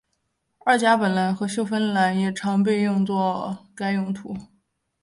[0.65, 4.35] 二甲苯蓝和溴酚蓝也常被用于该用途。